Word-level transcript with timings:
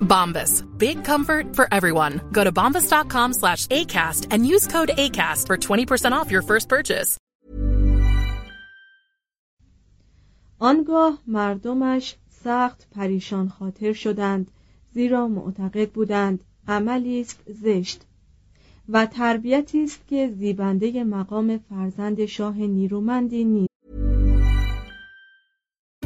Bombas. 0.00 0.52
Big 0.78 1.04
comfort 1.04 1.56
for 1.56 1.66
everyone. 1.72 2.20
Go 2.32 2.44
to 2.44 2.52
bombas.com 2.52 3.32
slash 3.32 3.66
ACAST 3.68 4.26
and 4.30 4.46
use 4.46 4.66
code 4.66 4.90
ACAST 4.96 5.46
for 5.46 5.56
20% 5.56 6.12
off 6.12 6.30
your 6.30 6.42
first 6.42 6.68
purchase. 6.68 7.16
آنگاه 10.62 11.18
مردمش 11.26 12.16
سخت 12.44 12.86
پریشان 12.90 13.48
خاطر 13.48 13.92
شدند 13.92 14.50
زیرا 14.92 15.28
معتقد 15.28 15.90
بودند 15.90 16.40
عملی 16.68 17.20
است 17.20 17.40
زشت 17.46 18.02
و 18.88 19.06
تربیتی 19.06 19.84
است 19.84 20.06
که 20.06 20.30
زیبنده 20.38 21.04
مقام 21.04 21.58
فرزند 21.58 22.26
شاه 22.26 22.56
نیرومندی 22.58 23.44
نیست 23.44 23.69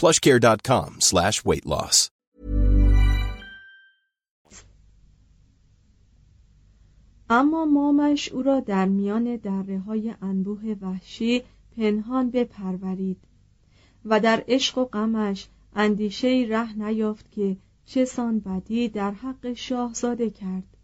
plushcare.com 0.00 1.00
slash 1.00 1.44
weight 1.44 1.66
loss. 1.66 2.10
اما 7.30 7.64
مامش 7.64 8.28
او 8.28 8.42
را 8.42 8.60
در 8.60 8.88
میان 8.88 9.36
دره 9.36 9.78
های 9.78 10.14
انبوه 10.22 10.76
وحشی 10.80 11.42
پنهان 11.76 12.30
بپرورید 12.30 13.18
و 14.04 14.20
در 14.20 14.44
عشق 14.48 14.78
و 14.78 14.84
غمش 14.84 15.48
اندیشه 15.76 16.46
ره 16.48 16.72
نیافت 16.72 17.30
که 17.30 17.56
چه 17.84 18.04
سان 18.04 18.40
بدی 18.40 18.88
در 18.88 19.10
حق 19.10 19.52
شاهزاده 19.52 20.30
کرد 20.30 20.76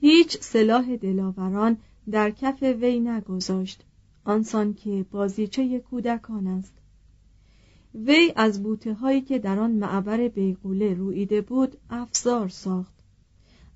هیچ 0.00 0.38
سلاح 0.40 0.96
دلاوران 0.96 1.76
در 2.10 2.30
کف 2.30 2.62
وی 2.62 3.00
نگذاشت 3.00 3.84
آنسان 4.24 4.74
که 4.74 5.06
بازیچه 5.10 5.78
کودکان 5.78 6.46
است 6.46 6.81
وی 7.94 8.32
از 8.36 8.62
بوته 8.62 8.94
هایی 8.94 9.20
که 9.20 9.38
در 9.38 9.58
آن 9.58 9.70
معبر 9.70 10.28
بیغوله 10.28 10.94
رویده 10.94 11.40
بود 11.40 11.76
افزار 11.90 12.48
ساخت 12.48 12.94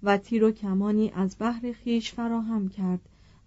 و 0.02 0.18
تیر 0.18 0.44
و 0.44 0.50
کمانی 0.50 1.10
از 1.10 1.36
بحر 1.38 1.72
خیش 1.72 2.12
فراهم 2.12 2.68
کرد 2.68 3.00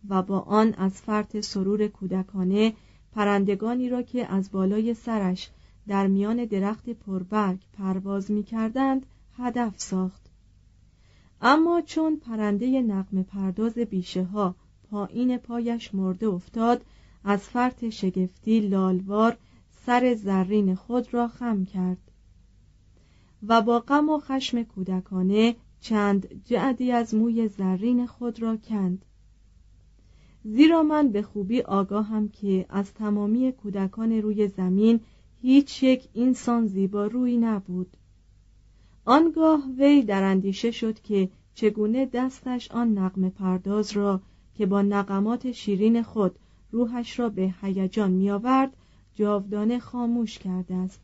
و 0.09 0.21
با 0.21 0.39
آن 0.39 0.73
از 0.73 1.01
فرط 1.01 1.39
سرور 1.39 1.87
کودکانه 1.87 2.73
پرندگانی 3.15 3.89
را 3.89 4.01
که 4.01 4.33
از 4.33 4.51
بالای 4.51 4.93
سرش 4.93 5.49
در 5.87 6.07
میان 6.07 6.45
درخت 6.45 6.89
پربرگ 6.89 7.59
پرواز 7.77 8.31
می 8.31 8.43
کردند 8.43 9.05
هدف 9.37 9.73
ساخت. 9.77 10.21
اما 11.41 11.81
چون 11.81 12.17
پرنده 12.17 12.81
نقم 12.81 13.23
پرداز 13.23 13.73
بیشه 13.73 14.23
ها 14.23 14.55
پایین 14.91 15.37
پایش 15.37 15.95
مرده 15.95 16.27
افتاد 16.27 16.81
از 17.23 17.39
فرط 17.39 17.89
شگفتی 17.89 18.59
لالوار 18.59 19.37
سر 19.89 20.15
زرین 20.15 20.75
خود 20.75 21.13
را 21.13 21.27
خم 21.27 21.65
کرد. 21.65 21.97
و 23.47 23.61
با 23.61 23.79
غم 23.79 24.09
و 24.09 24.19
خشم 24.19 24.63
کودکانه 24.63 25.55
چند 25.79 26.43
جعدی 26.45 26.91
از 26.91 27.15
موی 27.15 27.47
زرین 27.47 28.05
خود 28.05 28.41
را 28.41 28.57
کند. 28.57 29.05
زیرا 30.43 30.83
من 30.83 31.11
به 31.11 31.21
خوبی 31.21 31.61
آگاهم 31.61 32.29
که 32.29 32.65
از 32.69 32.93
تمامی 32.93 33.51
کودکان 33.51 34.11
روی 34.11 34.47
زمین 34.47 34.99
هیچ 35.41 35.83
یک 35.83 36.09
اینسان 36.13 36.67
زیبا 36.67 37.07
روی 37.07 37.37
نبود. 37.37 37.97
آنگاه 39.05 39.63
وی 39.77 40.01
در 40.01 40.23
اندیشه 40.23 40.71
شد 40.71 40.99
که 40.99 41.29
چگونه 41.53 42.05
دستش 42.05 42.71
آن 42.71 42.97
نقم 42.97 43.29
پرداز 43.29 43.91
را 43.91 44.21
که 44.55 44.65
با 44.65 44.81
نقمات 44.81 45.51
شیرین 45.51 46.01
خود 46.01 46.39
روحش 46.71 47.19
را 47.19 47.29
به 47.29 47.53
هیجان 47.61 48.11
میآورد 48.11 48.75
جاودانه 49.19 49.79
خاموش 49.79 50.37
کرده 50.37 50.75
است 50.75 51.01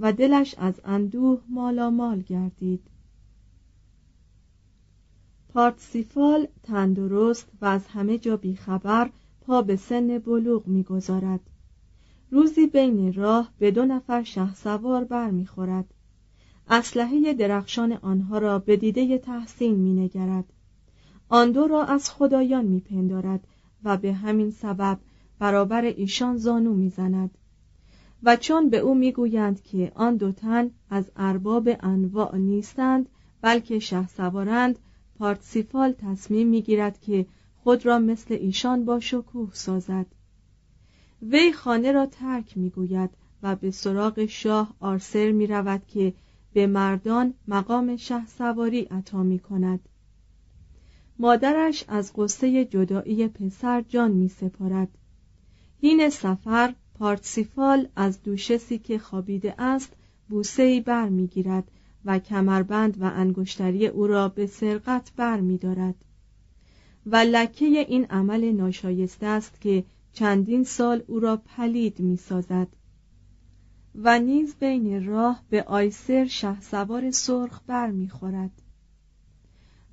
و 0.00 0.12
دلش 0.12 0.54
از 0.58 0.80
اندوه 0.84 1.40
مالامال 1.48 2.20
گردید. 2.20 2.80
پارتسیفال 5.48 6.46
تندرست 6.62 7.48
و 7.60 7.64
از 7.66 7.86
همه 7.86 8.18
جا 8.18 8.36
بیخبر 8.36 9.10
پا 9.40 9.62
به 9.62 9.76
سن 9.76 10.18
بلوغ 10.18 10.66
می‌گذارد. 10.66 11.40
روزی 12.30 12.66
بین 12.66 13.12
راه 13.12 13.52
به 13.58 13.70
دو 13.70 13.84
نفر 13.84 14.22
شه 14.22 14.54
سوار 14.54 15.04
برمیخورد. 15.04 15.94
اسلحه 16.68 17.34
درخشان 17.34 17.92
آنها 17.92 18.38
را 18.38 18.58
به 18.58 18.76
دیده 18.76 19.18
تحسین 19.18 19.74
مینگرد. 19.74 20.44
آن 21.28 21.52
دو 21.52 21.66
را 21.66 21.84
از 21.84 22.10
خدایان 22.10 22.64
میپندارد 22.64 23.46
و 23.84 23.96
به 23.96 24.12
همین 24.12 24.50
سبب 24.50 24.98
برابر 25.38 25.84
ایشان 25.84 26.36
زانو 26.36 26.74
می‌زند. 26.74 27.30
و 28.22 28.36
چون 28.36 28.70
به 28.70 28.78
او 28.78 28.94
می‌گویند 28.94 29.62
که 29.62 29.92
آن 29.94 30.16
دو 30.16 30.32
تن 30.32 30.70
از 30.90 31.10
ارباب 31.16 31.68
انواع 31.80 32.36
نیستند 32.36 33.08
بلکه 33.40 33.78
شه 33.78 34.08
سوارند 34.08 34.78
پارتسیفال 35.18 35.92
تصمیم 35.92 36.48
می‌گیرد 36.48 37.00
که 37.00 37.26
خود 37.56 37.86
را 37.86 37.98
مثل 37.98 38.34
ایشان 38.34 38.84
با 38.84 39.00
شکوه 39.00 39.50
سازد. 39.52 40.06
وی 41.22 41.52
خانه 41.52 41.92
را 41.92 42.06
ترک 42.06 42.58
می‌گوید 42.58 43.10
و 43.42 43.56
به 43.56 43.70
سراغ 43.70 44.24
شاه 44.26 44.74
آرسر 44.80 45.30
می 45.30 45.46
رود 45.46 45.86
که 45.86 46.14
به 46.52 46.66
مردان 46.66 47.34
مقام 47.48 47.96
شه 47.96 48.26
سواری 48.26 48.80
عطا 48.80 49.22
می 49.22 49.38
کند 49.38 49.80
مادرش 51.18 51.84
از 51.88 52.12
قصه 52.16 52.64
جدایی 52.64 53.28
پسر 53.28 53.82
جان 53.82 54.10
می 54.10 54.28
سپارد 54.28 54.88
سفر 56.10 56.74
پارتسیفال 57.00 57.88
از 57.96 58.22
دوشسی 58.22 58.78
که 58.78 58.98
خوابیده 58.98 59.54
است 59.58 59.92
بوسه 60.28 60.62
ای 60.62 60.80
بر 60.80 61.08
می 61.08 61.26
گیرد 61.26 61.70
و 62.04 62.18
کمربند 62.18 63.02
و 63.02 63.04
انگشتری 63.14 63.86
او 63.86 64.06
را 64.06 64.28
به 64.28 64.46
سرقت 64.46 65.12
بر 65.16 65.40
می 65.40 65.58
دارد. 65.58 65.94
و 67.06 67.16
لکه 67.16 67.66
این 67.66 68.04
عمل 68.04 68.52
ناشایسته 68.52 69.26
است 69.26 69.60
که 69.60 69.84
چندین 70.12 70.64
سال 70.64 71.02
او 71.06 71.20
را 71.20 71.36
پلید 71.36 72.00
می 72.00 72.16
سازد 72.16 72.68
و 73.94 74.18
نیز 74.18 74.54
بین 74.54 75.06
راه 75.06 75.42
به 75.50 75.62
آیسر 75.62 76.26
شه 76.26 76.60
سوار 76.60 77.10
سرخ 77.10 77.60
بر 77.66 77.90
می 77.90 78.08
خورد. 78.08 78.62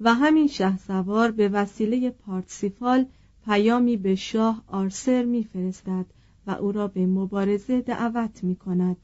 و 0.02 0.14
همین 0.14 0.48
شه 0.48 0.78
سوار 0.78 1.32
به 1.32 1.50
وسیله 1.50 2.10
پارتسیفال 2.10 3.06
پیامی 3.46 3.98
به 3.98 4.16
شاه 4.16 4.64
آرسر 4.68 5.24
میفرستد 5.24 6.06
و 6.48 6.52
او 6.52 6.72
را 6.72 6.88
به 6.88 7.06
مبارزه 7.06 7.82
دعوت 7.82 8.44
می 8.44 8.56
کند. 8.56 8.98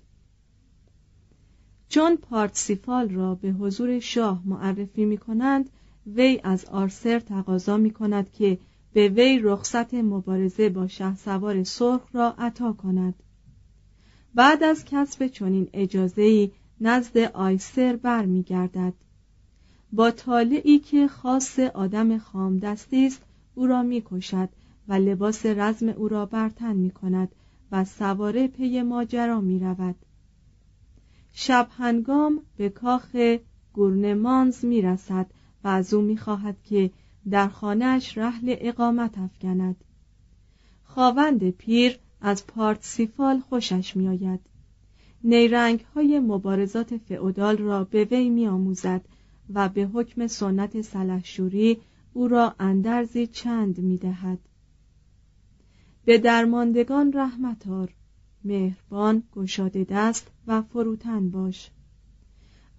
چون 1.90 2.16
پارتسیفال 2.16 3.10
را 3.10 3.36
به 3.36 3.52
حضور 3.52 4.00
شاه 4.00 4.42
معرفی 4.46 5.06
می 5.06 5.18
کنند 5.18 5.70
وی 6.08 6.40
از 6.44 6.66
آرسر 6.66 7.20
تقاضا 7.20 7.78
می 7.78 7.92
کند 7.92 8.32
که 8.32 8.58
به 8.94 9.10
وی 9.10 9.40
رخصت 9.40 9.94
مبارزه 9.94 10.70
با 10.70 10.88
شه 10.88 11.16
سوار 11.16 11.64
سرخ 11.64 12.02
را 12.14 12.36
عطا 12.38 12.74
کند 12.74 13.16
بعد 14.36 14.64
از 14.64 14.86
کسب 14.86 15.28
چنین 15.28 15.68
اجازه‌ای 15.74 16.52
نزد 16.82 17.18
آیسر 17.18 17.96
برمیگردد 17.96 18.94
با 19.92 20.12
طالعی 20.12 20.80
که 20.80 21.08
خاص 21.08 21.60
آدم 21.60 22.18
خامدستی 22.18 23.06
است 23.06 23.22
او 23.56 23.68
را 23.68 23.84
می‌کشد 23.84 24.50
و 24.88 24.94
لباس 24.94 25.46
رزم 25.46 25.90
او 25.90 26.08
را 26.08 26.26
برتن 26.26 26.76
می 26.76 26.92
کند 26.92 27.36
و 27.72 27.86
سواره 27.86 28.48
پی 28.48 28.82
ماجرا 28.82 29.42
می 29.42 29.60
رود 29.60 29.96
شب 31.34 31.68
هنگام 31.78 32.42
به 32.58 32.70
کاخ 32.70 33.38
گورنمانز 33.74 34.66
می 34.66 34.82
رسد 34.82 35.26
و 35.64 35.68
از 35.68 35.94
او 35.94 36.02
می 36.02 36.18
خواهد 36.18 36.64
که 36.64 36.92
در 37.30 37.48
خانهش 37.48 38.18
رحل 38.18 38.56
اقامت 38.60 39.18
افکند. 39.18 39.76
خاوند 40.84 41.50
پیر 41.50 42.00
از 42.22 42.48
پارتسیفال 42.48 43.40
خوشش 43.40 43.96
می 43.96 44.08
آید 44.08 44.40
نیرنگ 45.24 45.80
های 45.96 46.20
مبارزات 46.20 46.98
فعودال 46.98 47.58
را 47.58 47.84
به 47.84 48.04
وی 48.04 48.30
می 48.30 48.48
آموزد 48.48 49.02
و 49.54 49.70
به 49.70 49.90
حکم 49.94 50.28
سنت 50.28 50.82
سلحشوری 50.82 51.78
او 52.14 52.28
را 52.28 52.56
اندرزی 52.60 53.28
چند 53.28 53.80
می 53.80 53.98
دهد. 53.98 54.40
به 56.06 56.18
درماندگان 56.18 57.14
رحمتار 57.14 57.94
مهربان 58.44 59.24
گشاده 59.36 59.84
دست 59.90 60.28
و 60.48 60.62
فروتن 60.62 61.30
باش. 61.30 61.72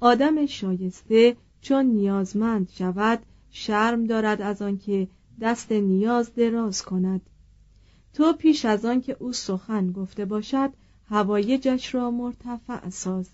آدم 0.00 0.46
شایسته 0.46 1.36
چون 1.60 1.86
نیازمند 1.86 2.68
شود 2.70 3.18
شرم 3.50 4.04
دارد 4.04 4.42
از 4.42 4.62
آنکه 4.62 5.08
دست 5.40 5.72
نیاز 5.72 6.34
دراز 6.34 6.82
کند. 6.82 7.20
تو 8.14 8.32
پیش 8.32 8.64
از 8.64 8.84
آن 8.84 9.00
که 9.00 9.16
او 9.20 9.32
سخن 9.32 9.92
گفته 9.92 10.24
باشد 10.24 10.70
هوایجش 11.08 11.94
را 11.94 12.10
مرتفع 12.10 12.88
ساز. 12.88 13.30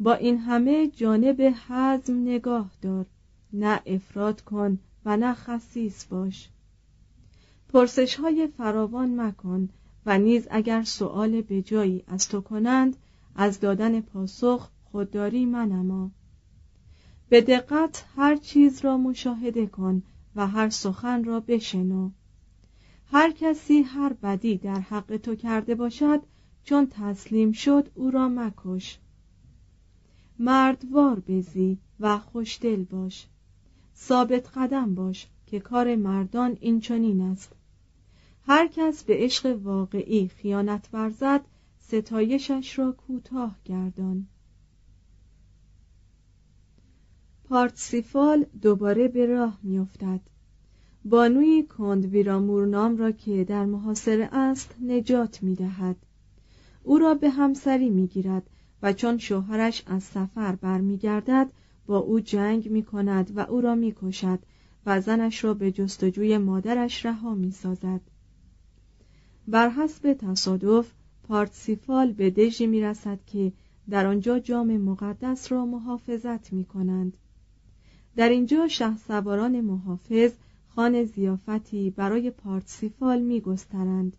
با 0.00 0.14
این 0.14 0.38
همه 0.38 0.86
جانب 0.86 1.54
حزم 1.68 2.22
نگاه 2.22 2.70
دار. 2.82 3.06
نه 3.52 3.80
افراد 3.86 4.40
کن 4.40 4.78
و 5.04 5.16
نه 5.16 5.34
خصیص 5.34 6.04
باش. 6.04 6.48
پرسش 7.72 8.14
های 8.14 8.46
فراوان 8.46 9.20
مکن 9.20 9.68
و 10.06 10.18
نیز 10.18 10.48
اگر 10.50 10.82
سؤال 10.82 11.40
به 11.40 11.62
جایی 11.62 12.04
از 12.06 12.28
تو 12.28 12.40
کنند 12.40 12.96
از 13.34 13.60
دادن 13.60 14.00
پاسخ 14.00 14.70
خودداری 14.84 15.46
منما. 15.46 16.10
به 17.28 17.40
دقت 17.40 18.04
هر 18.16 18.36
چیز 18.36 18.84
را 18.84 18.96
مشاهده 18.96 19.66
کن 19.66 20.02
و 20.36 20.46
هر 20.46 20.68
سخن 20.68 21.24
را 21.24 21.40
بشنو. 21.40 22.10
هر 23.06 23.30
کسی 23.30 23.82
هر 23.82 24.12
بدی 24.12 24.58
در 24.58 24.80
حق 24.80 25.16
تو 25.16 25.34
کرده 25.34 25.74
باشد 25.74 26.22
چون 26.64 26.86
تسلیم 26.86 27.52
شد 27.52 27.88
او 27.94 28.10
را 28.10 28.28
مکش. 28.28 28.98
مردوار 30.38 31.22
بزی 31.28 31.78
و 32.00 32.18
خوشدل 32.18 32.84
باش. 32.84 33.26
ثابت 33.96 34.58
قدم 34.58 34.94
باش 34.94 35.26
که 35.46 35.60
کار 35.60 35.96
مردان 35.96 36.56
این 36.60 36.80
چنین 36.80 37.20
است. 37.20 37.52
هر 38.46 38.66
کس 38.66 39.04
به 39.04 39.14
عشق 39.16 39.58
واقعی 39.62 40.28
خیانت 40.28 40.88
ورزد 40.92 41.40
ستایشش 41.80 42.78
را 42.78 42.92
کوتاه 42.92 43.56
گردان. 43.64 44.26
پارتسیفال 47.44 48.46
دوباره 48.62 49.08
به 49.08 49.26
راه 49.26 49.58
میافتد. 49.62 50.20
بانوی 51.04 51.62
کند 51.62 52.04
ویرامور 52.04 52.66
نام 52.66 52.96
را 52.96 53.12
که 53.12 53.44
در 53.44 53.64
محاصره 53.64 54.28
است 54.32 54.74
نجات 54.82 55.42
می‌دهد. 55.42 55.96
او 56.82 56.98
را 56.98 57.14
به 57.14 57.30
همسری 57.30 57.90
می‌گیرد 57.90 58.50
و 58.82 58.92
چون 58.92 59.18
شوهرش 59.18 59.82
از 59.86 60.02
سفر 60.02 60.56
برمیگردد 60.56 61.52
با 61.86 61.98
او 61.98 62.20
جنگ 62.20 62.70
می 62.70 62.82
کند 62.82 63.36
و 63.36 63.40
او 63.40 63.60
را 63.60 63.74
می 63.74 63.94
کشد 64.02 64.38
و 64.86 65.00
زنش 65.00 65.44
را 65.44 65.54
به 65.54 65.72
جستجوی 65.72 66.38
مادرش 66.38 67.06
رها 67.06 67.34
می 67.34 67.50
سازد. 67.50 68.00
بر 69.48 69.68
حسب 69.68 70.12
تصادف 70.12 70.92
پارتسیفال 71.28 72.12
به 72.12 72.30
دژی 72.30 72.66
می 72.66 72.80
رسد 72.80 73.18
که 73.26 73.52
در 73.90 74.06
آنجا 74.06 74.38
جام 74.38 74.76
مقدس 74.76 75.52
را 75.52 75.66
محافظت 75.66 76.52
می 76.52 76.64
کنند. 76.64 77.16
در 78.16 78.28
اینجا 78.28 78.68
شه 78.68 78.96
سواران 78.96 79.60
محافظ 79.60 80.32
خان 80.68 81.04
زیافتی 81.04 81.90
برای 81.90 82.30
پارتسیفال 82.30 83.22
می 83.22 83.40
گسترند. 83.40 84.16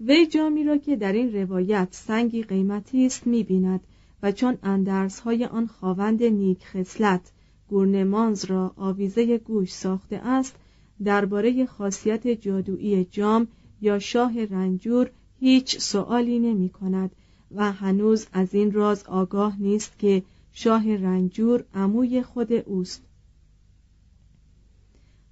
وی 0.00 0.26
جامی 0.26 0.64
را 0.64 0.76
که 0.76 0.96
در 0.96 1.12
این 1.12 1.32
روایت 1.32 1.88
سنگی 1.90 2.42
قیمتی 2.42 3.06
است 3.06 3.26
می 3.26 3.42
بیند 3.42 3.80
و 4.22 4.32
چون 4.32 4.58
اندرس 4.62 5.20
های 5.20 5.44
آن 5.44 5.66
خواوند 5.66 6.22
نیک 6.22 6.66
خسلت 6.66 7.32
گورنمانز 7.68 8.44
را 8.44 8.72
آویزه 8.76 9.38
گوش 9.38 9.72
ساخته 9.72 10.16
است 10.16 10.56
درباره 11.04 11.66
خاصیت 11.66 12.28
جادویی 12.28 13.04
جام 13.04 13.48
یا 13.80 13.98
شاه 13.98 14.44
رنجور 14.44 15.10
هیچ 15.40 15.78
سوالی 15.78 16.38
نمی 16.38 16.68
کند 16.68 17.10
و 17.54 17.72
هنوز 17.72 18.26
از 18.32 18.54
این 18.54 18.72
راز 18.72 19.04
آگاه 19.04 19.62
نیست 19.62 19.98
که 19.98 20.22
شاه 20.52 20.96
رنجور 20.96 21.64
عموی 21.74 22.22
خود 22.22 22.52
اوست. 22.52 23.02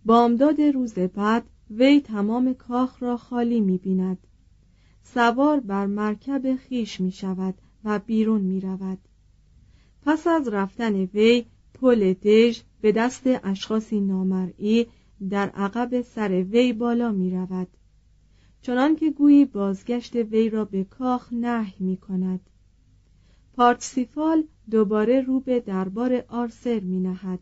بامداد 0.05 0.61
روز 0.61 0.95
بعد 0.95 1.45
وی 1.71 2.01
تمام 2.01 2.55
کاخ 2.55 3.03
را 3.03 3.17
خالی 3.17 3.61
می 3.61 3.79
بیند. 3.79 4.19
سوار 5.03 5.61
بر 5.61 5.87
مرکب 5.87 6.57
خیش 6.57 7.01
می 7.01 7.13
شود 7.13 7.55
و 7.85 7.99
بیرون 7.99 8.41
می 8.41 8.61
رود. 8.61 8.99
پس 10.03 10.27
از 10.27 10.49
رفتن 10.49 10.95
وی 10.95 11.45
پل 11.75 12.13
دژ 12.13 12.61
به 12.81 12.93
دست 12.93 13.23
اشخاصی 13.27 14.01
نامرئی 14.01 14.87
در 15.31 15.49
عقب 15.49 16.01
سر 16.01 16.31
وی 16.31 16.73
بالا 16.73 17.13
می 17.13 17.31
رود. 17.31 17.69
چنان 18.65 18.97
که 18.97 19.11
گویی 19.11 19.45
بازگشت 19.45 20.17
وی 20.17 20.51
را 20.51 20.65
به 20.65 20.85
کاخ 20.85 21.33
نهی 21.33 21.75
می 21.79 21.97
کند. 21.97 22.41
پارتسیفال 23.57 24.45
دوباره 24.71 25.21
رو 25.21 25.41
به 25.41 25.61
دربار 25.61 26.25
آرسر 26.29 26.81
می 26.81 27.01
نهد. 27.01 27.39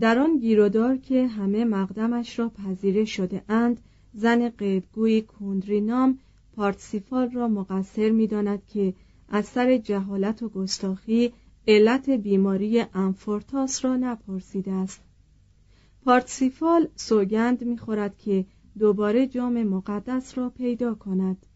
در 0.00 0.18
آن 0.18 0.38
گیرودار 0.38 0.96
که 0.96 1.26
همه 1.26 1.64
مقدمش 1.64 2.38
را 2.38 2.48
پذیره 2.48 3.04
شده 3.04 3.42
اند 3.48 3.80
زن 4.14 4.48
قیبگوی 4.48 5.22
کندری 5.22 5.80
نام 5.80 6.18
پارتسیفال 6.56 7.30
را 7.30 7.48
مقصر 7.48 8.10
می 8.10 8.26
داند 8.26 8.66
که 8.66 8.94
از 9.28 9.46
سر 9.46 9.76
جهالت 9.76 10.42
و 10.42 10.48
گستاخی 10.48 11.32
علت 11.66 12.10
بیماری 12.10 12.84
انفورتاس 12.94 13.84
را 13.84 13.96
نپرسیده 13.96 14.72
است. 14.72 15.07
پارتسیفال 16.08 16.88
سوگند 16.96 17.64
می‌خورد 17.64 18.18
که 18.18 18.46
دوباره 18.78 19.26
جام 19.26 19.62
مقدس 19.62 20.38
را 20.38 20.50
پیدا 20.50 20.94
کند. 20.94 21.46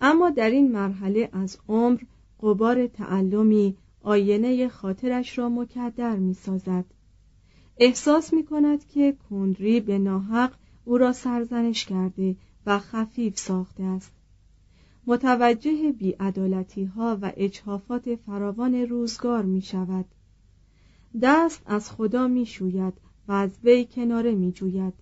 اما 0.00 0.30
در 0.30 0.50
این 0.50 0.72
مرحله 0.72 1.28
از 1.32 1.58
عمر 1.68 2.00
قبار 2.40 2.86
تعلمی 2.86 3.76
آینه 4.02 4.68
خاطرش 4.68 5.38
را 5.38 5.48
مکدر 5.48 6.16
می 6.16 6.34
سازد. 6.34 6.84
احساس 7.78 8.32
می 8.32 8.44
کند 8.44 8.86
که 8.86 9.16
کندری 9.30 9.80
به 9.80 9.98
ناحق 9.98 10.52
او 10.84 10.98
را 10.98 11.12
سرزنش 11.12 11.84
کرده 11.84 12.36
و 12.66 12.78
خفیف 12.78 13.38
ساخته 13.38 13.84
است. 13.84 14.12
متوجه 15.06 15.92
بیعدالتی 15.92 16.84
ها 16.84 17.18
و 17.22 17.32
اجحافات 17.36 18.14
فراوان 18.14 18.74
روزگار 18.74 19.42
می 19.42 19.62
شود 19.62 20.04
دست 21.22 21.62
از 21.66 21.90
خدا 21.90 22.28
می 22.28 22.46
شوید 22.46 22.94
و 23.28 23.32
از 23.32 23.50
وی 23.64 23.84
کناره 23.84 24.34
می 24.34 24.52
جوید 24.52 24.94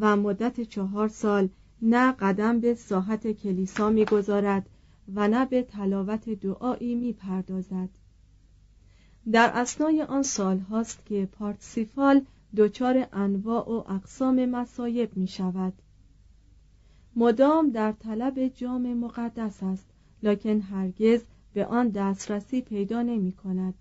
و 0.00 0.16
مدت 0.16 0.60
چهار 0.60 1.08
سال 1.08 1.48
نه 1.82 2.12
قدم 2.12 2.60
به 2.60 2.74
ساحت 2.74 3.32
کلیسا 3.32 3.90
می 3.90 4.04
گذارد 4.04 4.68
و 5.14 5.28
نه 5.28 5.46
به 5.46 5.62
تلاوت 5.62 6.28
دعایی 6.28 6.94
می 6.94 7.12
پردازد 7.12 7.88
در 9.32 9.50
اسنای 9.54 10.02
آن 10.02 10.22
سال 10.22 10.58
هاست 10.58 11.06
که 11.06 11.28
پارتسیفال 11.32 12.24
دچار 12.56 13.06
انواع 13.12 13.68
و 13.68 13.92
اقسام 13.92 14.46
مسایب 14.46 15.16
می 15.16 15.26
شود 15.26 15.72
مدام 17.16 17.70
در 17.70 17.92
طلب 17.92 18.48
جام 18.48 18.94
مقدس 18.94 19.62
است 19.62 19.86
لکن 20.22 20.60
هرگز 20.60 21.20
به 21.54 21.66
آن 21.66 21.88
دسترسی 21.88 22.60
پیدا 22.60 23.02
نمی 23.02 23.32
کند 23.32 23.74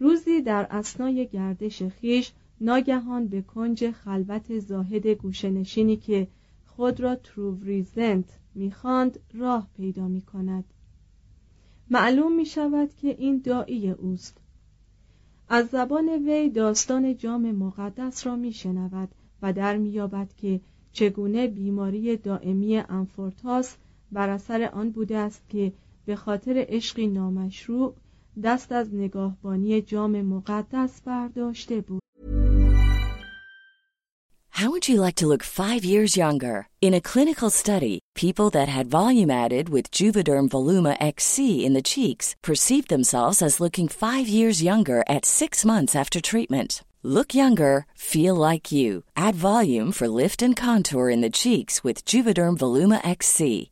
روزی 0.00 0.42
در 0.42 0.66
اسنای 0.70 1.26
گردش 1.26 1.82
خیش 1.82 2.32
ناگهان 2.60 3.26
به 3.26 3.42
کنج 3.42 3.90
خلوت 3.90 4.58
زاهد 4.58 5.06
گوشنشینی 5.06 5.96
که 5.96 6.28
خود 6.66 7.00
را 7.00 7.16
ترووریزنت 7.16 8.38
می‌خواند 8.54 9.20
راه 9.34 9.68
پیدا 9.76 10.08
می 10.08 10.20
کند 10.20 10.64
معلوم 11.90 12.36
می 12.36 12.46
شود 12.46 12.94
که 12.96 13.16
این 13.18 13.40
دایی 13.44 13.90
اوست. 13.90 14.38
از 15.48 15.66
زبان 15.66 16.08
وی 16.08 16.50
داستان 16.50 17.16
جام 17.16 17.52
مقدس 17.52 18.26
را 18.26 18.36
می 18.36 18.52
شنود 18.52 19.08
و 19.42 19.52
در 19.52 19.76
میابد 19.76 20.32
که 20.36 20.60
چگونه 20.92 21.46
بیماری 21.46 22.16
دائمی 22.16 22.76
انفورتاس 22.76 23.76
بر 24.12 24.28
اثر 24.28 24.62
آن 24.62 24.90
بوده 24.90 25.16
است 25.16 25.48
که 25.48 25.72
به 26.06 26.16
خاطر 26.16 26.64
عشقی 26.68 27.06
نامشروع 27.06 27.94
دست 28.43 28.71
از 28.71 28.95
نگاهبانی 28.95 29.81
جام 29.81 30.21
مقدس 30.21 31.01
برداشته 31.01 31.81
بود 31.81 32.01
How 34.61 34.69
would 34.71 34.87
you 34.87 35.01
like 35.01 35.15
to 35.15 35.27
look 35.27 35.43
5 35.43 35.83
years 35.83 36.15
younger? 36.15 36.69
In 36.79 36.93
a 36.93 37.01
clinical 37.11 37.49
study, 37.49 37.99
people 38.15 38.49
that 38.51 38.69
had 38.69 38.87
volume 38.87 39.29
added 39.29 39.67
with 39.67 39.91
Juvederm 39.91 40.47
Voluma 40.47 40.95
XC 41.01 41.65
in 41.65 41.73
the 41.73 41.87
cheeks 41.93 42.35
perceived 42.41 42.87
themselves 42.87 43.41
as 43.41 43.59
looking 43.59 43.89
5 43.89 44.29
years 44.29 44.63
younger 44.63 45.03
at 45.09 45.25
6 45.25 45.65
months 45.65 45.93
after 45.93 46.21
treatment. 46.21 46.85
Look 47.03 47.35
younger, 47.35 47.85
feel 47.93 48.33
like 48.33 48.71
you. 48.71 49.03
Add 49.15 49.35
volume 49.35 49.91
for 49.91 50.07
lift 50.07 50.41
and 50.41 50.55
contour 50.55 51.09
in 51.09 51.21
the 51.21 51.37
cheeks 51.41 51.83
with 51.83 52.05
Juvederm 52.05 52.55
Voluma 52.57 52.99
XC. 53.05 53.71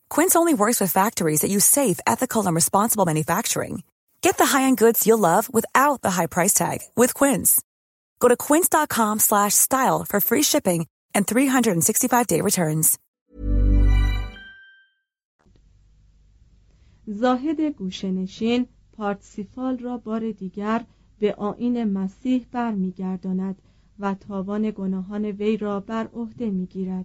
Quince 0.10 0.36
only 0.36 0.52
works 0.52 0.78
with 0.80 0.92
factories 0.92 1.40
that 1.40 1.50
use 1.50 1.64
safe, 1.64 1.98
ethical, 2.06 2.46
and 2.46 2.54
responsible 2.54 3.06
manufacturing. 3.06 3.82
Get 4.20 4.36
the 4.36 4.50
high-end 4.52 4.76
goods 4.76 5.06
you'll 5.06 5.26
love 5.30 5.48
without 5.52 6.02
the 6.02 6.10
high 6.10 6.26
price 6.26 6.52
tag 6.52 6.80
with 6.94 7.14
Quince. 7.14 7.62
Go 8.20 8.28
to 8.28 8.36
quince.com/style 8.36 10.04
for 10.10 10.20
free 10.20 10.42
shipping 10.42 10.86
and 11.14 11.26
365-day 11.26 12.40
returns. 12.42 12.98
زاهد 17.06 17.60
گوشنشین 17.60 18.66
پارتسیفال 18.92 19.78
را 19.78 19.98
بار 19.98 20.30
دیگر 20.30 20.84
به 21.18 21.34
آین 21.34 21.84
مسیح 21.84 22.46
برمیگرداند 22.52 23.62
و 23.98 24.14
تاوان 24.14 24.70
گناهان 24.70 25.24
وی 25.24 25.56
را 25.56 25.80
بر 25.80 26.06
عهده 26.06 26.50
میگیرد 26.50 27.04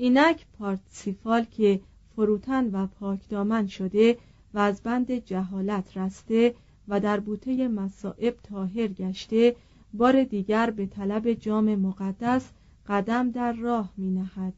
اینک 0.00 0.46
پارتسیفال 0.58 1.44
که 1.44 1.80
فروتن 2.16 2.70
و 2.70 2.86
پاکدامن 2.86 3.66
شده 3.66 4.18
و 4.54 4.58
از 4.58 4.82
بند 4.82 5.12
جهالت 5.12 5.96
رسته 5.96 6.54
و 6.88 7.00
در 7.00 7.20
بوته 7.20 7.68
مصائب 7.68 8.36
تاهر 8.42 8.88
گشته 8.88 9.56
بار 9.94 10.24
دیگر 10.24 10.70
به 10.70 10.86
طلب 10.86 11.32
جام 11.32 11.74
مقدس 11.74 12.50
قدم 12.88 13.30
در 13.30 13.52
راه 13.52 13.92
می 13.96 14.10
نهد. 14.10 14.54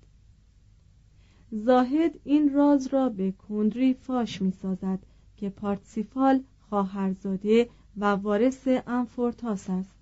زاهد 1.52 2.20
این 2.24 2.52
راز 2.54 2.86
را 2.86 3.08
به 3.08 3.32
کندری 3.32 3.94
فاش 3.94 4.42
می 4.42 4.50
سازد 4.50 4.98
که 5.36 5.50
پارتسیفال 5.50 6.42
خواهرزاده 6.68 7.68
و 7.96 8.04
وارث 8.04 8.68
انفورتاس 8.86 9.70
است 9.70 9.94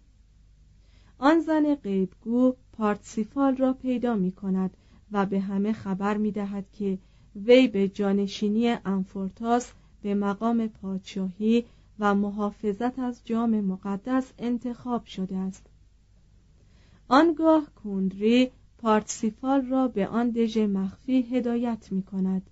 آن 1.18 1.40
زن 1.40 1.74
غیبگو 1.74 2.54
پارتسیفال 2.72 3.56
را 3.56 3.72
پیدا 3.72 4.14
می 4.14 4.32
کند 4.32 4.76
و 5.12 5.26
به 5.26 5.40
همه 5.40 5.72
خبر 5.72 6.16
می 6.16 6.32
دهد 6.32 6.66
که 6.72 6.98
وی 7.36 7.68
به 7.68 7.88
جانشینی 7.88 8.68
انفورتاس 8.68 9.72
به 10.02 10.14
مقام 10.14 10.68
پادشاهی 10.68 11.64
و 11.98 12.14
محافظت 12.14 12.98
از 12.98 13.20
جام 13.24 13.60
مقدس 13.60 14.32
انتخاب 14.38 15.04
شده 15.04 15.36
است. 15.36 15.66
آنگاه 17.08 17.66
کندری 17.84 18.50
پارتسیفال 18.78 19.66
را 19.66 19.88
به 19.88 20.06
آن 20.06 20.30
دژ 20.30 20.58
مخفی 20.58 21.22
هدایت 21.22 21.92
می 21.92 22.02
کند 22.02 22.50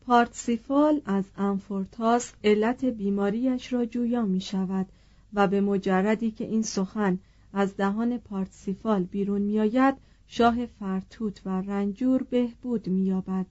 پارتسیفال 0.00 1.00
از 1.04 1.24
انفورتاس 1.36 2.32
علت 2.44 2.84
بیماریش 2.84 3.72
را 3.72 3.84
جویا 3.84 4.22
می 4.22 4.40
شود 4.40 4.86
و 5.34 5.48
به 5.48 5.60
مجردی 5.60 6.30
که 6.30 6.44
این 6.44 6.62
سخن 6.62 7.18
از 7.52 7.76
دهان 7.76 8.18
پارتسیفال 8.18 9.02
بیرون 9.02 9.42
می 9.42 9.60
آید 9.60 9.96
شاه 10.32 10.66
فرتوت 10.66 11.42
و 11.46 11.48
رنجور 11.48 12.22
بهبود 12.22 12.88
مییابد. 12.88 13.46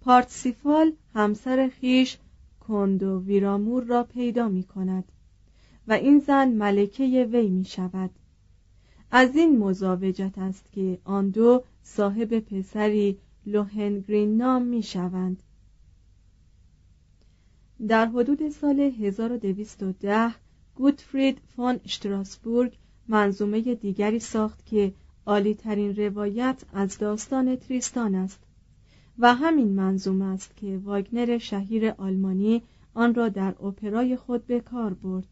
پارتسیفال 0.00 0.92
همسر 1.14 1.68
خیش 1.68 2.18
کندو 2.60 3.20
ویرامور 3.20 3.84
را 3.84 4.04
پیدا 4.04 4.48
می 4.48 4.62
کند 4.62 5.04
و 5.88 5.92
این 5.92 6.18
زن 6.18 6.48
ملکه 6.48 7.28
وی 7.32 7.48
می 7.48 7.64
شود 7.64 8.10
از 9.10 9.36
این 9.36 9.58
مزاوجت 9.58 10.38
است 10.38 10.72
که 10.72 10.98
آن 11.04 11.30
دو 11.30 11.64
صاحب 11.82 12.38
پسری 12.38 13.18
لوهنگرین 13.46 14.36
نام 14.36 14.62
می 14.62 14.82
شوند 14.82 15.42
در 17.88 18.06
حدود 18.06 18.48
سال 18.48 18.80
1210 18.80 20.34
گوتفرید 20.74 21.38
فون 21.56 21.80
شتراسبورگ 21.86 22.78
منظومه 23.08 23.74
دیگری 23.74 24.18
ساخت 24.18 24.66
که 24.66 24.92
عالی 25.28 25.54
ترین 25.54 25.96
روایت 25.96 26.62
از 26.72 26.98
داستان 26.98 27.56
تریستان 27.56 28.14
است 28.14 28.40
و 29.18 29.34
همین 29.34 29.68
منظوم 29.68 30.22
است 30.22 30.56
که 30.56 30.80
واگنر 30.84 31.38
شهیر 31.38 31.90
آلمانی 31.90 32.62
آن 32.94 33.14
را 33.14 33.28
در 33.28 33.54
اپرای 33.62 34.16
خود 34.16 34.46
به 34.46 34.60
کار 34.60 34.94
برد. 34.94 35.26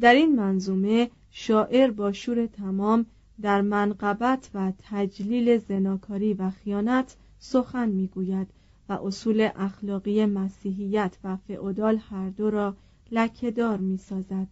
در 0.00 0.14
این 0.14 0.36
منظومه 0.36 1.10
شاعر 1.30 1.90
با 1.90 2.12
شور 2.12 2.46
تمام 2.46 3.06
در 3.40 3.60
منقبت 3.60 4.50
و 4.54 4.72
تجلیل 4.78 5.58
زناکاری 5.58 6.34
و 6.34 6.50
خیانت 6.50 7.16
سخن 7.38 7.88
می‌گوید 7.88 8.48
و 8.88 8.92
اصول 8.92 9.48
اخلاقی 9.56 10.26
مسیحیت 10.26 11.18
و 11.24 11.36
فئودال 11.36 11.96
هر 12.10 12.30
دو 12.30 12.50
را 12.50 12.76
لکه‌دار 13.10 13.78
می‌سازد. 13.78 14.48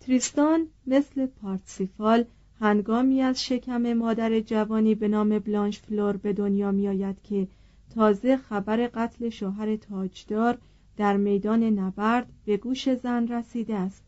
تریستان 0.00 0.66
مثل 0.86 1.26
پارتسیفال 1.26 2.24
هنگامی 2.60 3.22
از 3.22 3.44
شکم 3.44 3.92
مادر 3.92 4.40
جوانی 4.40 4.94
به 4.94 5.08
نام 5.08 5.38
بلانش 5.38 5.78
فلور 5.78 6.16
به 6.16 6.32
دنیا 6.32 6.72
می 6.72 6.88
آید 6.88 7.22
که 7.22 7.48
تازه 7.94 8.36
خبر 8.36 8.90
قتل 8.94 9.28
شوهر 9.28 9.76
تاجدار 9.76 10.58
در 10.96 11.16
میدان 11.16 11.62
نبرد 11.62 12.32
به 12.44 12.56
گوش 12.56 12.94
زن 12.94 13.28
رسیده 13.28 13.74
است. 13.74 14.04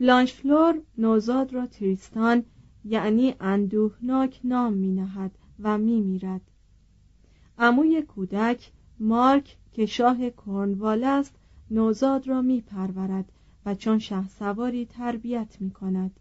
بلانش 0.00 0.32
فلور 0.32 0.80
نوزاد 0.98 1.52
را 1.52 1.66
تریستان 1.66 2.44
یعنی 2.84 3.34
اندوهناک 3.40 4.40
نام 4.44 4.72
می 4.72 4.92
نهد 4.92 5.30
و 5.62 5.78
می 5.78 6.00
میرد 6.00 6.40
عموی 7.58 8.02
کودک 8.02 8.72
مارک 9.00 9.56
که 9.72 9.86
شاه 9.86 10.30
کرنوال 10.30 11.04
است 11.04 11.34
نوزاد 11.70 12.28
را 12.28 12.42
می 12.42 12.60
پرورد 12.60 13.32
و 13.66 13.74
چون 13.74 13.98
شه 13.98 14.28
سواری 14.28 14.86
تربیت 14.86 15.56
می 15.60 15.70
کند 15.70 16.20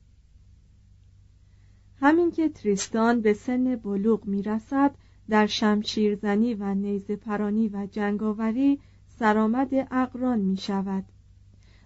همین 2.03 2.31
که 2.31 2.49
تریستان 2.49 3.21
به 3.21 3.33
سن 3.33 3.75
بلوغ 3.75 4.25
می 4.25 4.41
رسد 4.43 4.95
در 5.29 5.47
شمشیرزنی 5.47 6.53
و 6.53 6.73
نیزه 6.75 7.15
پرانی 7.15 7.67
و 7.67 7.87
جنگاوری 7.91 8.79
سرآمد 9.19 9.69
اقران 9.91 10.39
می 10.39 10.57
شود 10.57 11.03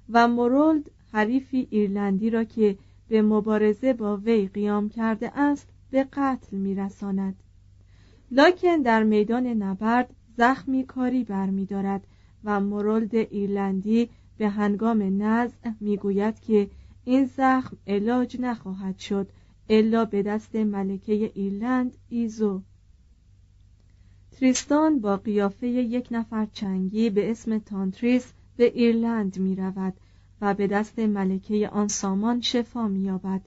و 0.09 0.27
مورولد 0.27 0.91
حریفی 1.11 1.67
ایرلندی 1.69 2.29
را 2.29 2.43
که 2.43 2.77
به 3.07 3.21
مبارزه 3.21 3.93
با 3.93 4.17
وی 4.17 4.47
قیام 4.47 4.89
کرده 4.89 5.39
است 5.39 5.67
به 5.91 6.03
قتل 6.13 6.57
می 6.57 6.75
رساند. 6.75 7.35
لاکن 8.31 8.81
در 8.81 9.03
میدان 9.03 9.47
نبرد 9.47 10.15
زخمی 10.37 10.85
کاری 10.85 11.23
برمیدارد 11.23 12.07
و 12.43 12.59
مورولد 12.59 13.15
ایرلندی 13.15 14.09
به 14.37 14.49
هنگام 14.49 15.23
نزع 15.23 15.71
می‌گوید 15.79 16.39
که 16.39 16.69
این 17.05 17.25
زخم 17.25 17.77
علاج 17.87 18.37
نخواهد 18.41 18.99
شد 18.99 19.27
الا 19.69 20.05
به 20.05 20.23
دست 20.23 20.55
ملکه 20.55 21.13
ایرلند 21.13 21.97
ایزو. 22.09 22.61
تریستان 24.31 24.99
با 24.99 25.17
قیافه 25.17 25.67
یک 25.67 26.07
نفر 26.11 26.45
چنگی 26.53 27.09
به 27.09 27.31
اسم 27.31 27.57
تانتریس 27.57 28.33
به 28.57 28.63
ایرلند 28.63 29.39
می 29.39 29.55
رود 29.55 29.93
و 30.41 30.53
به 30.53 30.67
دست 30.67 30.99
ملکه 30.99 31.69
آن 31.69 31.87
سامان 31.87 32.41
شفا 32.41 32.87
می 32.87 32.99
یابد 32.99 33.41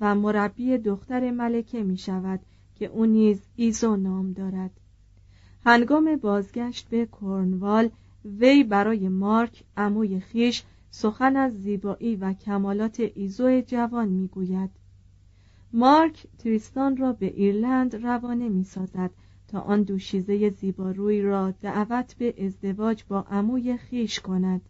و 0.00 0.14
مربی 0.14 0.78
دختر 0.78 1.30
ملکه 1.30 1.82
می 1.82 1.96
شود 1.96 2.40
که 2.74 2.86
او 2.86 3.06
نیز 3.06 3.40
ایزو 3.56 3.96
نام 3.96 4.32
دارد. 4.32 4.70
هنگام 5.66 6.16
بازگشت 6.16 6.88
به 6.88 7.08
کرنوال 7.20 7.90
وی 8.24 8.64
برای 8.64 9.08
مارک 9.08 9.64
عموی 9.76 10.20
خیش 10.20 10.62
سخن 10.90 11.36
از 11.36 11.62
زیبایی 11.62 12.16
و 12.16 12.32
کمالات 12.32 13.00
ایزو 13.14 13.60
جوان 13.60 14.08
می‌گوید 14.08 14.70
مارک 15.76 16.26
تریستان 16.38 16.96
را 16.96 17.12
به 17.12 17.26
ایرلند 17.26 17.94
روانه 17.96 18.48
می 18.48 18.64
سازد 18.64 19.10
تا 19.48 19.60
آن 19.60 19.82
دوشیزه 19.82 20.50
زیباروی 20.50 21.22
را 21.22 21.50
دعوت 21.50 22.14
به 22.18 22.44
ازدواج 22.46 23.04
با 23.08 23.20
عموی 23.20 23.76
خیش 23.76 24.20
کند 24.20 24.60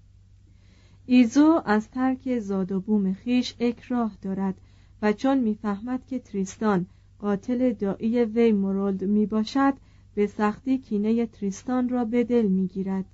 ایزو 1.06 1.62
از 1.64 1.90
ترک 1.90 2.38
زاد 2.38 2.73
و 2.73 2.80
بوم 2.80 3.12
خیش 3.12 3.54
اکراه 3.61 4.16
دارد 4.23 4.54
و 5.02 5.12
چون 5.12 5.38
می‌فهمد 5.38 6.06
که 6.06 6.18
تریستان 6.18 6.87
قاتل 7.18 7.73
دایی 7.73 8.25
وی 8.25 8.52
مرولد 8.52 9.04
می 9.04 9.26
باشد 9.26 9.75
به 10.14 10.26
سختی 10.26 10.78
کینه 10.78 11.26
تریستان 11.26 11.88
را 11.88 12.04
به 12.04 12.25
دل 12.25 12.46
می 12.46 12.66
گیرد. 12.66 13.04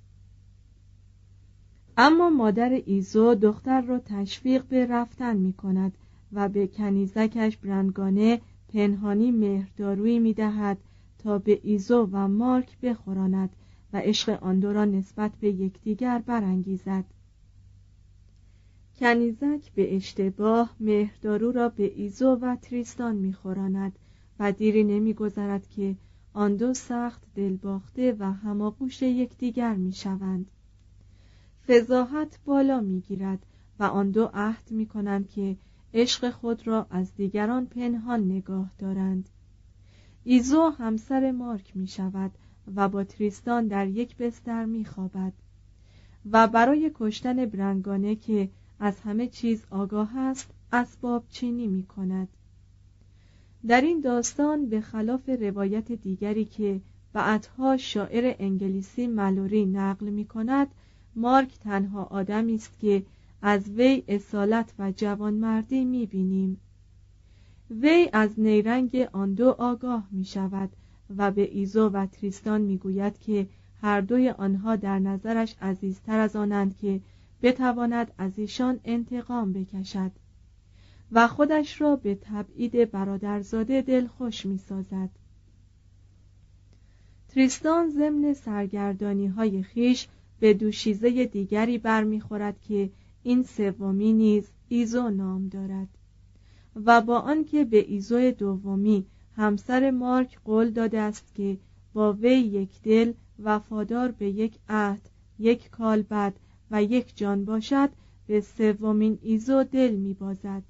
اما 1.97 2.29
مادر 2.29 2.81
ایزو 2.85 3.35
دختر 3.35 3.81
را 3.81 3.99
تشویق 3.99 4.63
به 4.63 4.85
رفتن 4.85 5.37
می 5.37 5.53
کند 5.53 5.97
و 6.33 6.49
به 6.49 6.67
کنیزکش 6.67 7.57
برنگانه 7.57 8.41
پنهانی 8.73 9.31
مهردارویی 9.31 10.19
می 10.19 10.33
دهد 10.33 10.77
تا 11.17 11.37
به 11.37 11.59
ایزو 11.63 12.09
و 12.11 12.27
مارک 12.27 12.79
بخوراند 12.79 13.55
و 13.93 13.97
عشق 13.97 14.43
آن 14.43 14.59
دو 14.59 14.73
را 14.73 14.85
نسبت 14.85 15.31
به 15.39 15.49
یکدیگر 15.49 16.19
برانگیزد. 16.19 17.05
کنیزک 18.95 19.71
به 19.75 19.95
اشتباه 19.95 20.75
مهردارو 20.79 21.51
را 21.51 21.69
به 21.69 21.91
ایزو 21.95 22.35
و 22.41 22.55
تریستان 22.55 23.15
میخوراند 23.15 23.99
و 24.39 24.51
دیری 24.51 24.83
نمیگذرد 24.83 25.67
که 25.67 25.95
آن 26.33 26.55
دو 26.55 26.73
سخت 26.73 27.21
دلباخته 27.35 28.15
و 28.19 28.31
هماغوش 28.31 29.01
یکدیگر 29.01 29.75
می‌شوند. 29.75 30.51
فضاحت 31.67 32.39
بالا 32.45 32.81
می‌گیرد 32.81 33.45
و 33.79 33.83
آن 33.83 34.11
دو 34.11 34.29
عهد 34.33 34.71
می‌کنند 34.71 35.29
که 35.29 35.57
عشق 35.93 36.29
خود 36.29 36.67
را 36.67 36.87
از 36.89 37.15
دیگران 37.15 37.65
پنهان 37.65 38.31
نگاه 38.31 38.71
دارند. 38.79 39.29
ایزو 40.23 40.69
همسر 40.69 41.31
مارک 41.31 41.77
می 41.77 41.87
شود 41.87 42.31
و 42.75 42.89
با 42.89 43.03
تریستان 43.03 43.67
در 43.67 43.87
یک 43.87 44.17
بستر 44.17 44.65
می 44.65 44.85
خوابد 44.85 45.33
و 46.31 46.47
برای 46.47 46.91
کشتن 46.95 47.45
برنگانه 47.45 48.15
که 48.15 48.49
از 48.79 48.99
همه 48.99 49.27
چیز 49.27 49.65
آگاه 49.69 50.17
است 50.17 50.49
اسباب 50.71 51.25
چینی 51.29 51.67
می 51.67 51.83
کند. 51.83 52.27
در 53.67 53.81
این 53.81 53.99
داستان 53.99 54.69
به 54.69 54.81
خلاف 54.81 55.29
روایت 55.29 55.91
دیگری 55.91 56.45
که 56.45 56.81
بعدها 57.13 57.77
شاعر 57.77 58.35
انگلیسی 58.39 59.07
ملوری 59.07 59.65
نقل 59.65 60.09
می 60.09 60.25
کند 60.25 60.67
مارک 61.15 61.59
تنها 61.59 62.03
آدمی 62.03 62.55
است 62.55 62.79
که 62.79 63.03
از 63.41 63.69
وی 63.69 64.03
اصالت 64.07 64.73
و 64.79 64.91
جوانمردی 64.91 65.85
می 65.85 66.05
بینیم 66.05 66.61
وی 67.69 68.09
از 68.13 68.39
نیرنگ 68.39 69.07
آن 69.13 69.33
دو 69.33 69.49
آگاه 69.49 70.07
می 70.11 70.25
شود 70.25 70.69
و 71.17 71.31
به 71.31 71.41
ایزو 71.41 71.89
و 71.89 72.05
تریستان 72.05 72.61
می 72.61 72.77
گوید 72.77 73.19
که 73.19 73.47
هر 73.81 74.01
دوی 74.01 74.29
آنها 74.29 74.75
در 74.75 74.99
نظرش 74.99 75.55
عزیزتر 75.61 76.19
از 76.19 76.35
آنند 76.35 76.77
که 76.77 77.01
بتواند 77.41 78.11
از 78.17 78.39
ایشان 78.39 78.79
انتقام 78.85 79.53
بکشد 79.53 80.11
و 81.11 81.27
خودش 81.27 81.81
را 81.81 81.95
به 81.95 82.15
تبعید 82.15 82.91
برادرزاده 82.91 83.81
دلخوش 83.81 84.45
می 84.45 84.57
سازد. 84.57 85.09
تریستان 87.29 87.89
ضمن 87.89 88.33
سرگردانی 88.33 89.27
های 89.27 89.63
خیش 89.63 90.07
به 90.39 90.53
دوشیزه 90.53 91.25
دیگری 91.25 91.77
برمیخورد 91.77 92.61
که 92.61 92.89
این 93.23 93.43
سومی 93.43 94.13
نیز 94.13 94.51
ایزو 94.67 95.09
نام 95.09 95.47
دارد. 95.47 95.87
و 96.75 97.01
با 97.01 97.19
آنکه 97.19 97.65
به 97.65 97.77
ایزو 97.77 98.31
دومی 98.31 99.05
همسر 99.35 99.91
مارک 99.91 100.39
قول 100.45 100.69
داده 100.69 100.99
است 100.99 101.35
که 101.35 101.57
با 101.93 102.13
وی 102.13 102.39
یک 102.39 102.81
دل 102.81 103.13
وفادار 103.39 104.11
به 104.11 104.29
یک 104.29 104.59
عهد 104.69 105.09
یک 105.39 105.69
کالبد 105.69 106.33
و 106.71 106.83
یک 106.83 107.17
جان 107.17 107.45
باشد 107.45 107.89
به 108.27 108.41
سومین 108.41 109.19
ایزو 109.21 109.63
دل 109.63 109.95
میبازد. 109.95 110.63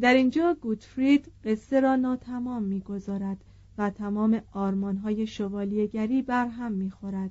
در 0.00 0.14
اینجا 0.14 0.56
گوتفرید 0.60 1.32
قصه 1.44 1.80
را 1.80 1.96
ناتمام 1.96 2.62
می‌گذارد 2.62 3.44
و 3.78 3.90
تمام 3.90 4.42
آرمانهای 4.52 5.26
شوالیهگری 5.26 6.22
بر 6.22 6.46
هم 6.46 6.72
می‌خورد. 6.72 7.30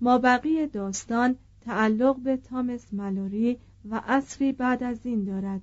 ما 0.00 0.18
بقیه 0.18 0.66
داستان 0.66 1.36
تعلق 1.64 2.16
به 2.16 2.36
تامس 2.36 2.94
ملوری 2.94 3.58
و 3.90 4.02
اصری 4.06 4.52
بعد 4.52 4.82
از 4.82 5.06
این 5.06 5.24
دارد. 5.24 5.62